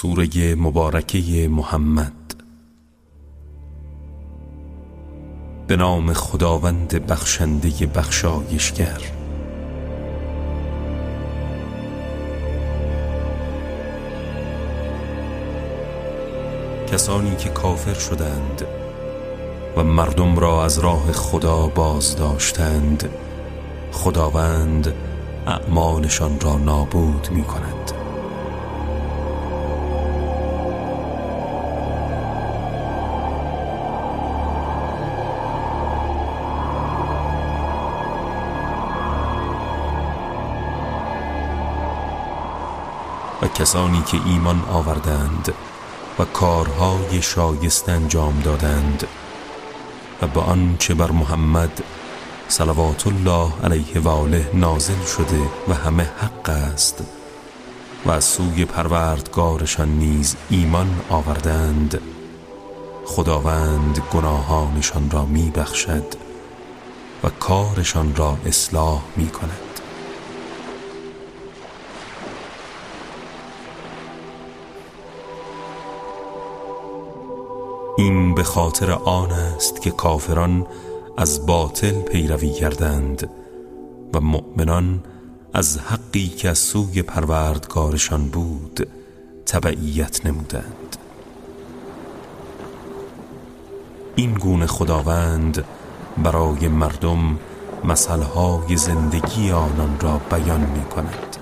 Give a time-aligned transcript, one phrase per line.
[0.00, 2.34] سوره مبارکه محمد.
[5.66, 9.00] به نام خداوند بخشنده بخشایشگر.
[16.92, 18.62] کسانی که کافر شدند
[19.76, 23.08] و مردم را از راه خدا باز داشتند
[23.92, 24.94] خداوند
[25.46, 27.95] اعمالشان را نابود می کند
[43.58, 45.54] کسانی که ایمان آوردند
[46.18, 49.06] و کارهای شایسته انجام دادند
[50.22, 51.82] و به آنچه بر محمد
[52.48, 57.04] صلوات الله علیه و آله نازل شده و همه حق است
[58.06, 62.00] و از سوی پروردگارشان نیز ایمان آوردند
[63.04, 66.14] خداوند گناهانشان را می بخشد
[67.24, 69.65] و کارشان را اصلاح می کند
[77.98, 80.66] این به خاطر آن است که کافران
[81.16, 83.30] از باطل پیروی کردند
[84.14, 85.02] و مؤمنان
[85.54, 88.88] از حقی که از سوی پروردگارشان بود
[89.46, 90.96] تبعیت نمودند.
[94.16, 95.64] این گونه خداوند
[96.22, 97.38] برای مردم
[97.84, 101.35] مسئله زندگی آنان را بیان می کند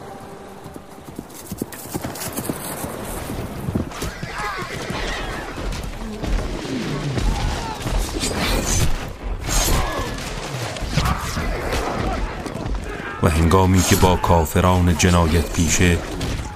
[13.24, 15.98] و هنگامی که با کافران جنایت پیشه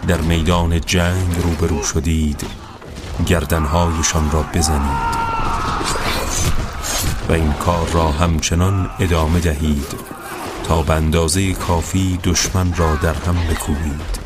[0.09, 2.47] در میدان جنگ روبرو شدید
[3.27, 5.19] گردنهایشان را بزنید
[7.29, 9.95] و این کار را همچنان ادامه دهید
[10.65, 14.19] تا به کافی دشمن را در هم بکوبید.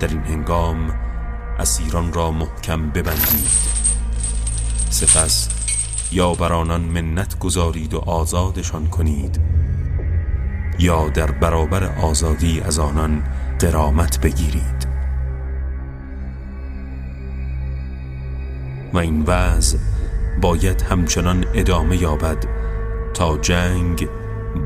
[0.00, 0.94] در این هنگام
[1.58, 3.79] اسیران را محکم ببندید.
[4.90, 5.48] سپس
[6.12, 9.40] یا بر آنان منت گذارید و آزادشان کنید
[10.78, 13.22] یا در برابر آزادی از آنان
[13.58, 14.88] قرامت بگیرید.
[18.92, 19.78] و این وضع
[20.42, 22.46] باید همچنان ادامه یابد
[23.14, 24.08] تا جنگ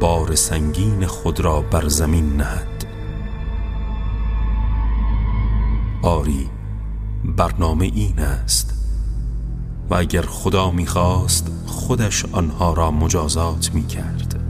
[0.01, 2.85] بار سنگین خود را بر زمین نهد.
[6.03, 6.51] آری
[7.25, 8.74] برنامه این است
[9.91, 14.41] و اگر خدا می‌خواست خودش آنها را مجازات می‌کرد.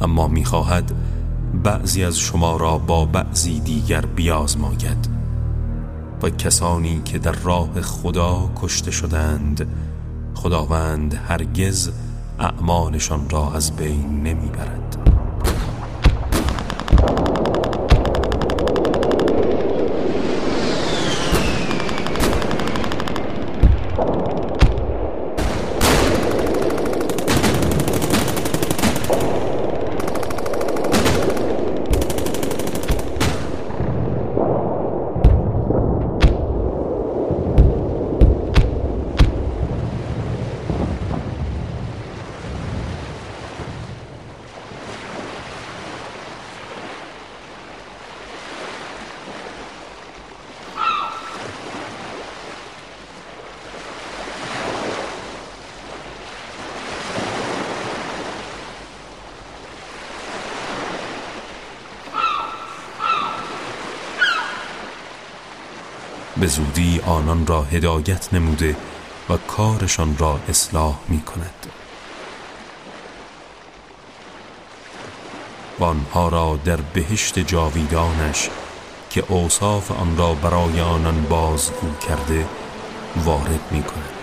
[0.00, 0.92] اما می‌خواهد
[1.64, 5.08] بعضی از شما را با بعضی دیگر بیازماید.
[6.22, 9.66] و کسانی که در راه خدا کشته شدند
[10.34, 11.90] خداوند هرگز
[12.38, 14.99] اعمالشان را از بین نمی‌برد.
[66.40, 68.76] به زودی آنان را هدایت نموده
[69.28, 71.66] و کارشان را اصلاح می کند
[75.78, 78.48] و آنها را در بهشت جاویدانش
[79.10, 82.46] که اوصاف آن را برای آنان بازگو کرده
[83.24, 84.19] وارد می کند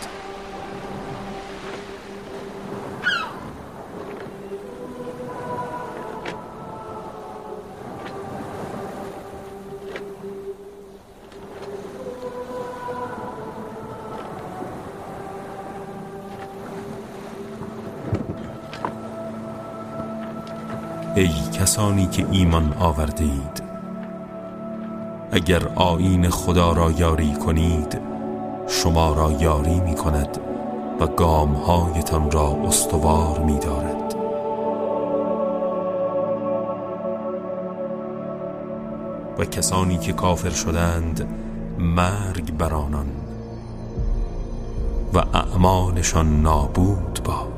[21.19, 23.63] ای کسانی که ایمان آورده اید.
[25.31, 28.01] اگر آین خدا را یاری کنید
[28.67, 30.37] شما را یاری می کند
[30.99, 34.15] و گامهایتان را استوار می دارد.
[39.37, 41.27] و کسانی که کافر شدند
[41.79, 43.07] مرگ بر آنان
[45.13, 47.56] و اعمالشان نابود باد.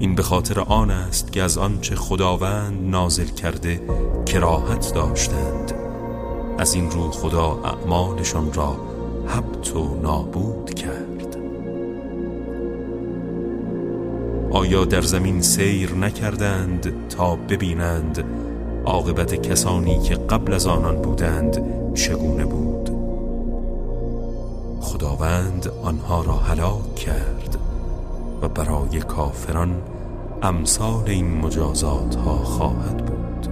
[0.00, 3.80] این به خاطر آن است که از آنچه خداوند نازل کرده
[4.26, 5.72] کراهت داشتند.
[6.58, 8.76] از این رو خدا اعمالشان را
[9.26, 11.36] حبت و نابود کرد.
[14.50, 18.24] آیا در زمین سیر نکردند تا ببینند
[18.84, 21.62] عاقبت کسانی که قبل از آنان بودند
[21.94, 22.90] چگونه بود؟
[24.80, 27.37] خداوند آنها را هلاک کرد.
[28.42, 29.82] و برای کافران
[30.42, 33.48] امثال این مجازات ها خواهد بود.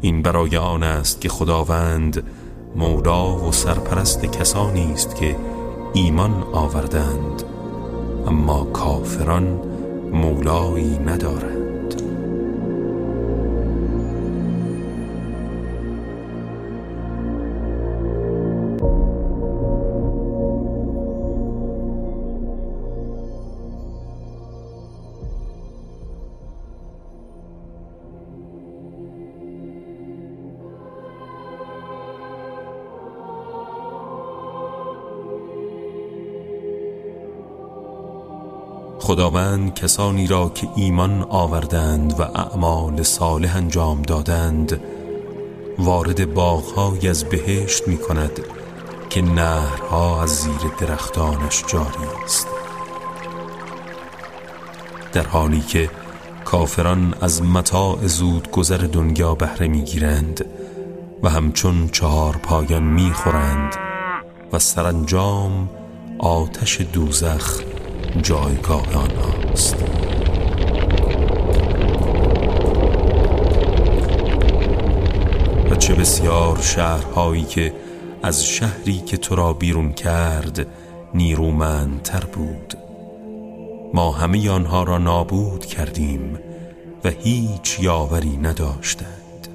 [0.00, 2.22] این برای آن است که خداوند
[2.76, 5.36] مولا و سرپرست کسانی است که
[5.94, 7.42] ایمان آوردند
[8.26, 9.60] اما کافران
[10.12, 11.53] مولایی ندارند.
[39.04, 44.80] خداوند کسانی را که ایمان آوردند و اعمال صالح انجام دادند
[45.78, 48.40] وارد باغهای از بهشت می کند
[49.10, 52.46] که نهرها از زیر درختانش جاری است.
[55.12, 55.90] در حالی که
[56.44, 60.44] کافران از متاع زود گذر دنیا بهره می‌گیرند
[61.22, 63.74] و همچون چهار پایان می‌خورند
[64.52, 65.70] و سرانجام
[66.18, 67.73] آتش دوزخ
[68.22, 69.76] جایگاه آنهاست.
[75.70, 77.74] و چه بسیار شهرهایی که
[78.22, 80.66] از شهری که تو را بیرون کرد
[81.14, 82.74] نیرومندتر بود.
[83.94, 86.38] ما همه آنها را نابود کردیم
[87.04, 89.48] و هیچ یاوری نداشتند.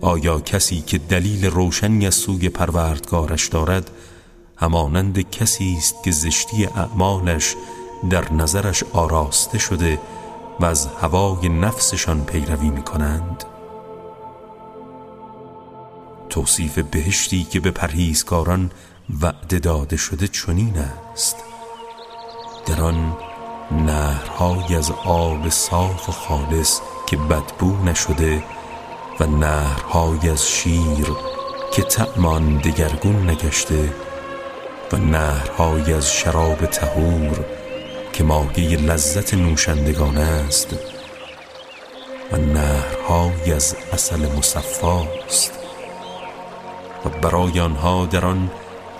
[0.00, 3.90] آیا کسی که دلیل روشنی از سوی پروردگارش دارد
[4.60, 7.56] همانند کسی است که زشتی اعمالش
[8.10, 10.00] در نظرش آراسته شده
[10.60, 13.44] و از هوای نفسشان پیروی می کنند
[16.28, 18.70] توصیف بهشتی که به پرهیزکاران
[19.20, 20.78] وعده داده شده چنین
[21.12, 21.36] است.
[22.66, 23.16] در آن
[23.70, 28.42] نهرهای از آب صاف و خالص که بدبو نشده
[29.20, 31.06] و نهرهای از شیر
[31.72, 33.92] که تعمان دگرگون نگشته
[34.92, 37.44] و نهرهای از شراب تهور
[38.12, 40.74] که مایه لذت نوشندگان است
[42.32, 45.58] و نهرهای از اصل مصفاست
[47.04, 48.50] و برای آنها در آن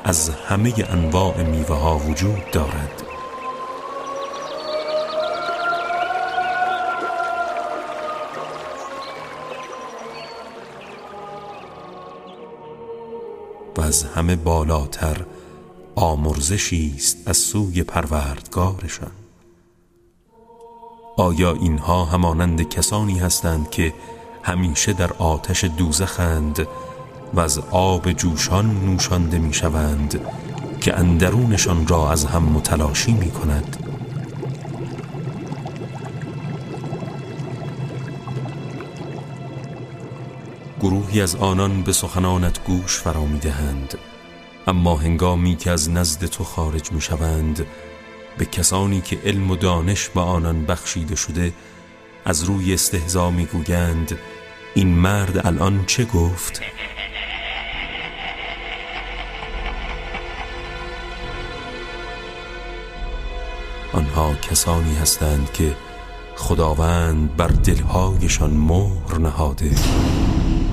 [0.05, 3.03] از همه انواع میوه ها وجود دارد.
[13.77, 15.17] و از همه بالاتر
[15.95, 19.11] آمرزشی است از سوی پروردگارشان.
[21.17, 23.95] آیا اینها همانند کسانی هستند که
[24.43, 26.67] همیشه در آتش دوزخند
[27.35, 30.21] و از آب جوشان نوشانده می‌شوند
[30.81, 33.77] که اندرونشان را از هم متلاشی می کند
[40.81, 43.99] گروهی از آنان به سخنانت گوش فرا می دهند
[44.71, 47.67] اما هنگامی که از نزد تو خارج می شوند
[48.39, 51.53] به کسانی که علم و دانش به آنان بخشیده شده
[52.25, 54.19] از روی استهزا می گویند
[54.75, 56.61] این مرد الان چه گفت؟
[63.93, 65.77] آنها کسانی هستند که
[66.37, 69.71] خداوند بر دلهایشان مهر نهاده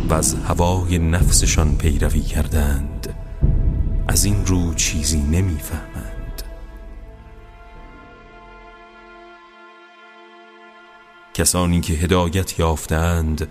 [0.09, 3.16] و از هوای نفسشان پیروی کردند
[4.17, 6.43] از این رو چیزی نمی‌فهمند.
[11.33, 13.47] کسانی که هدایت یافتند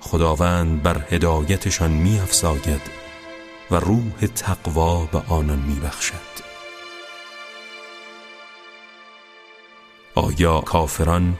[0.00, 2.80] خداوند بر هدایتشان می افزاید
[3.70, 6.34] و روح تقوا به آنان می بخشد
[10.14, 11.38] آیا کافران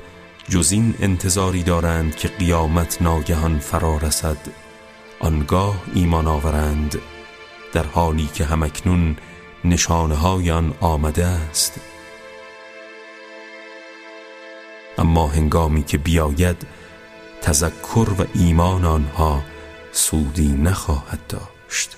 [0.49, 4.39] جز این انتظاری دارند که قیامت ناگهان فرا رسد
[5.21, 6.99] آنگاه ایمان آورند
[7.75, 9.17] در حالی که همکنون
[9.65, 11.81] نشانه آن آمده است.
[14.99, 16.67] اما هنگامی که بیاید
[17.43, 19.43] تذکر و ایمان آنها
[19.93, 21.97] سودی نخواهد داشت.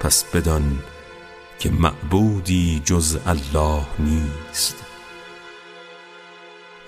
[0.00, 0.78] پس بدان
[1.58, 4.84] که معبودی جز الله نیست.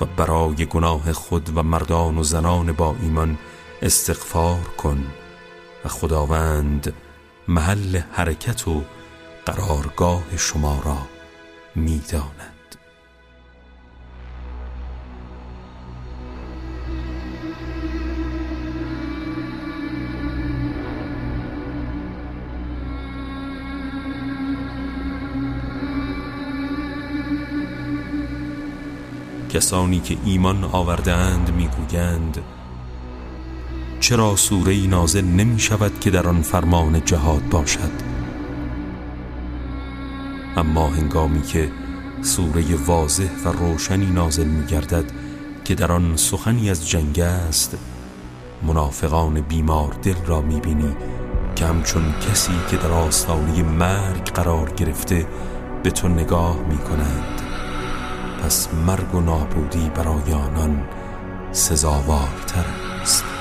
[0.01, 3.39] و برای گناه خود و مردان و زنان با ایمان
[3.83, 5.07] استغفار کن.
[5.85, 6.93] و خداوند
[7.49, 8.83] محل حرکت و
[9.47, 10.99] قرارگاه شما را
[11.75, 12.53] می‌داند.
[29.51, 32.43] کسانی که ایمان آوردند می‌گویند
[34.03, 37.91] چرا سوره نازل نمی شود که در آن فرمان جهاد باشد؟
[40.57, 41.69] اما هنگامی که
[42.23, 45.05] سوره واضح و روشنی نازل می گردد
[45.65, 47.77] که در آن سخنی از جنگ است
[48.63, 50.97] منافقان بیمار دل را می بینی
[51.57, 55.27] که همچون کسی که در آستانه مرگ قرار گرفته
[55.83, 57.43] به تو نگاه می کنند
[58.43, 60.85] پس مرگ و نابودی برای آنان
[61.53, 62.65] سزاوارتر
[63.03, 63.32] است.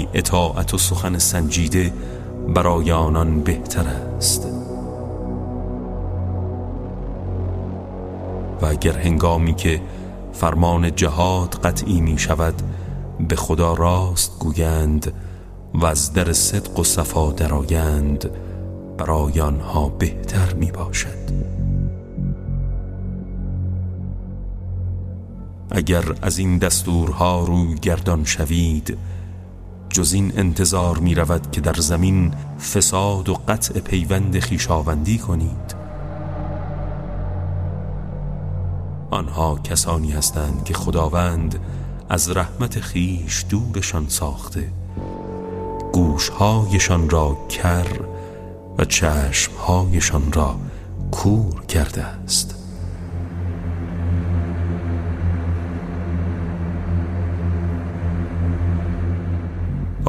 [0.00, 1.92] ولی اطاعت و سخن سنجیده
[2.54, 3.84] برای آنان بهتر
[4.16, 4.46] است.
[8.62, 9.80] و اگر هنگامی که
[10.32, 12.54] فرمان جهاد قطعی می شود
[13.28, 15.12] به خدا راست گویند
[15.74, 18.30] و از در صدق و صفا درآیند
[18.98, 21.30] برای آنها بهتر می باشد.
[25.70, 28.98] اگر از این دستورها روی گردان شوید
[29.90, 32.34] جز این انتظار می رود که در زمین
[32.74, 35.74] فساد و قطع پیوند خیشاوندی کنید.
[39.10, 41.58] آنها کسانی هستند که خداوند
[42.08, 44.72] از رحمت خیش دورشان ساخته.
[45.92, 47.86] گوشهایشان را کر
[48.78, 50.56] و چشمهایشان را
[51.10, 52.49] کور کرده است.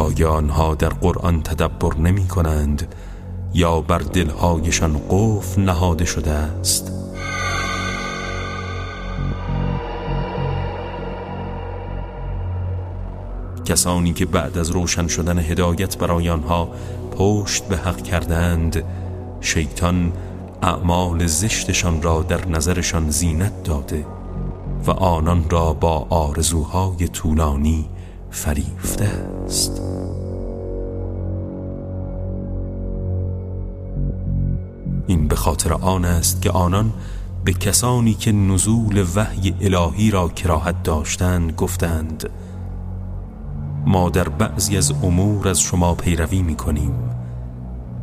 [0.01, 2.96] آیا آنها در قرآن تدبر نمی کنند
[3.53, 6.91] یا بر دلهایشان قفل نهاده شده است؟
[13.65, 16.70] کسانی که بعد از روشن شدن هدایت برای آنها
[17.17, 18.84] پشت به حق کردند
[19.41, 20.13] شیطان
[20.62, 24.05] اعمال زشتشان را در نظرشان زینت داده
[24.88, 27.89] و آنان را با آرزوهای طولانی
[28.32, 29.12] فریفته
[29.46, 29.82] است.
[35.08, 36.94] این به خاطر آن است که آنان
[37.46, 42.30] به کسانی که نزول وحی الهی را کراهت داشتند گفتند
[43.86, 46.94] ما در بعضی از امور از شما پیروی می کنیم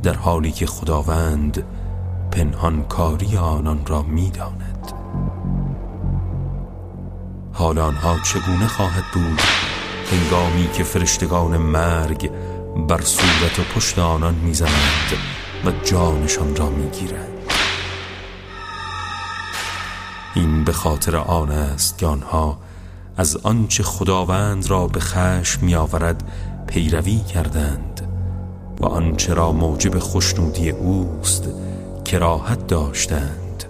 [0.02, 1.64] در حالی که خداوند
[2.30, 4.92] پنهانکاری آنان را می داند
[7.52, 9.67] حال آنها چگونه خواهد بود؟
[10.12, 12.30] هنگامی که فرشتگان مرگ
[12.88, 15.12] بر صورت و پشت آنان می‌زنند
[15.64, 17.28] و جانشان را می‌گیرند.
[20.34, 22.58] این به خاطر آن است که آنها
[23.16, 26.22] از آنچه خداوند را به خشم میآورد
[26.66, 28.08] پیروی کردند
[28.80, 31.48] و آنچه را موجب خوشنودی اوست
[32.04, 33.64] کراهت داشتند.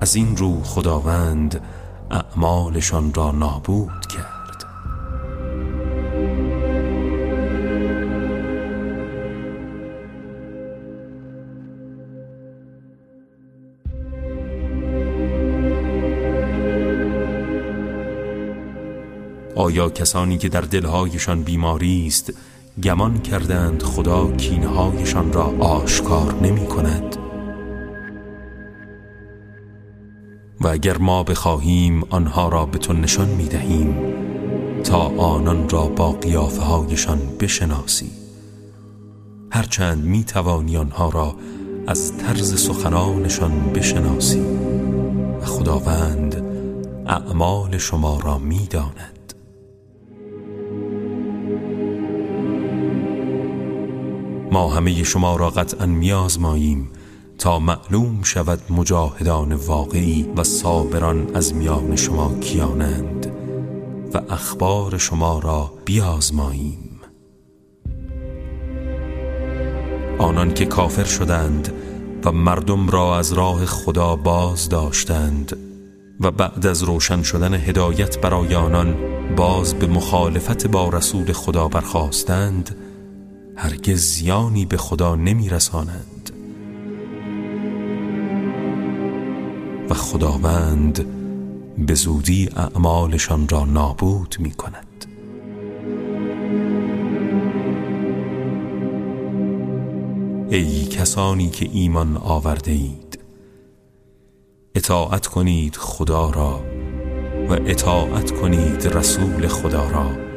[0.00, 1.60] از این رو خداوند
[2.10, 4.37] اعمالشان را نابود کرد.
[19.58, 22.32] آیا کسانی که در دلهایشان بیماری است
[22.82, 27.16] گمان کردند خدا کینهایشان را آشکار نمی کند؟
[30.60, 33.96] و اگر ما بخواهیم آنها را به تو نشان می دهیم
[34.84, 38.10] تا آنان را با قیافه هایشان بشناسی.
[39.50, 41.36] هرچند می توانی آنها را
[41.86, 44.40] از طرز سخنانشان بشناسی.
[45.40, 46.42] و خداوند
[47.06, 49.17] اعمال شما را می‌داند
[54.52, 56.90] ما همه شما را قطعا میازماییم
[57.38, 63.32] تا معلوم شود مجاهدان واقعی و صابران از میان شما کیانند
[64.14, 67.00] و اخبار شما را بیازماییم
[70.18, 71.72] آنان که کافر شدند
[72.24, 75.56] و مردم را از راه خدا باز داشتند
[76.20, 78.94] و بعد از روشن شدن هدایت برای آنان
[79.36, 82.76] باز به مخالفت با رسول خدا برخواستند
[83.60, 86.30] هرگز زیانی به خدا نمی رسانند
[89.90, 91.06] و خداوند
[91.78, 95.04] به زودی اعمالشان را نابود می کند
[100.50, 103.18] ای کسانی که ایمان آورده اید
[104.74, 106.60] اطاعت کنید خدا را
[107.48, 110.27] و اطاعت کنید رسول خدا را.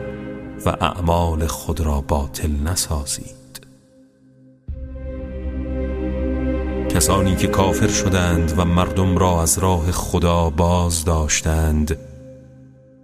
[0.65, 3.41] و اعمال خود را باطل نسازید.
[6.89, 11.98] کسانی که کافر شدند و مردم را از راه خدا باز داشتند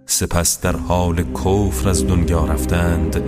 [0.06, 3.22] سپس در حال کفر از دنیا رفتند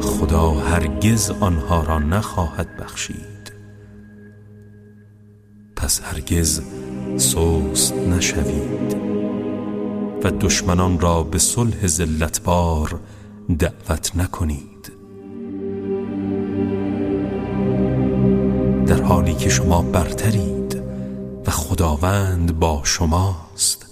[0.00, 3.52] خدا هرگز آنها را نخواهد بخشید.
[5.76, 6.62] پس هرگز
[7.16, 8.96] سوست نشوید
[10.24, 13.00] و دشمنان را به صلح زلتبار
[13.58, 14.92] دعوت نکنید.
[18.86, 20.82] در حالی که شما برترید
[21.46, 23.86] و خداوند با شماست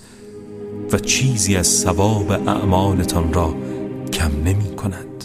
[0.92, 3.54] و چیزی از ثواب اعمالتان را
[4.12, 5.24] کم نمی کند.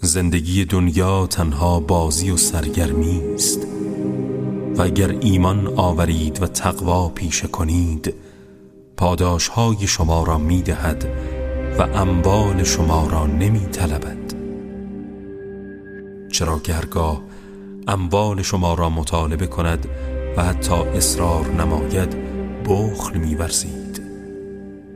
[0.00, 3.66] زندگی دنیا تنها بازی و سرگرمی است
[4.76, 8.14] و اگر ایمان آورید و تقوا پیشه کنید
[8.96, 11.08] پاداش های شما را می دهد
[11.78, 14.34] و اموال شما را نمی طلبد.
[16.32, 17.22] چرا گرگاه
[17.88, 19.88] اموال شما را مطالبه کند
[20.36, 22.16] و حتی اصرار نماید
[22.64, 24.02] بخل می ورزید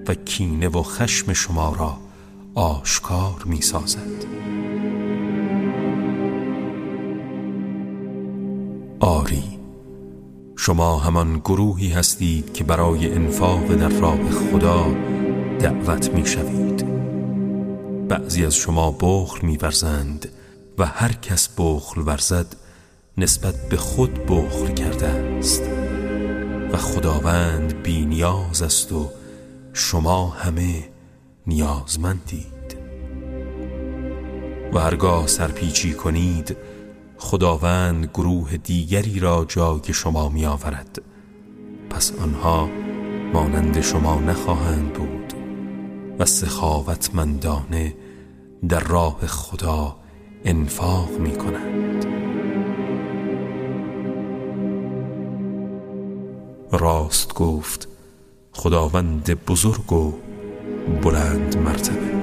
[0.08, 1.96] و کینه و خشم شما را
[2.54, 4.24] آشکار می سازد.
[9.00, 9.44] آری
[10.56, 14.86] شما همان گروهی هستید که برای انفاق در راه خدا
[15.60, 16.84] دعوت می شوید
[18.08, 20.28] بعضی از شما بخل می ورزند
[20.78, 22.56] و هر کس بخل ورزد
[23.18, 25.62] نسبت به خود بخل کرده است.
[26.72, 29.08] و خداوند بی نیاز است و
[29.72, 30.88] شما همه
[31.46, 32.76] نیازمندید.
[34.72, 36.56] و هرگاه سرپیچی کنید
[37.18, 41.02] خداوند گروه دیگری را جای شما می آورد
[41.90, 42.68] پس آنها
[43.32, 45.27] مانند شما نخواهند بود.
[46.18, 47.94] و سخاوتمندانه
[48.68, 49.96] در راه خدا
[50.44, 52.06] انفاق می کنند.
[56.72, 57.88] راست گفت
[58.52, 60.12] خداوند بزرگ و
[61.02, 62.17] بلند مرتبه.